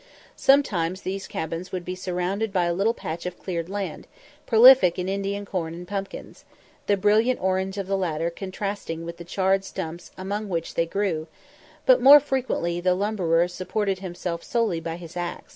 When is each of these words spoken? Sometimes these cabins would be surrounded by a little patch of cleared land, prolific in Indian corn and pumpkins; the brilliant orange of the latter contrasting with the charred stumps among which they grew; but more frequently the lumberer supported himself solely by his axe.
Sometimes 0.35 1.01
these 1.03 1.27
cabins 1.27 1.71
would 1.71 1.85
be 1.85 1.93
surrounded 1.93 2.51
by 2.51 2.63
a 2.63 2.73
little 2.73 2.95
patch 2.95 3.27
of 3.27 3.37
cleared 3.37 3.69
land, 3.69 4.07
prolific 4.47 4.97
in 4.97 5.07
Indian 5.07 5.45
corn 5.45 5.75
and 5.75 5.87
pumpkins; 5.87 6.43
the 6.87 6.97
brilliant 6.97 7.39
orange 7.39 7.77
of 7.77 7.85
the 7.85 7.95
latter 7.95 8.31
contrasting 8.31 9.05
with 9.05 9.17
the 9.17 9.23
charred 9.23 9.63
stumps 9.63 10.09
among 10.17 10.49
which 10.49 10.73
they 10.73 10.87
grew; 10.87 11.27
but 11.85 12.01
more 12.01 12.19
frequently 12.19 12.81
the 12.81 12.95
lumberer 12.95 13.47
supported 13.47 13.99
himself 13.99 14.41
solely 14.43 14.79
by 14.79 14.95
his 14.95 15.15
axe. 15.15 15.49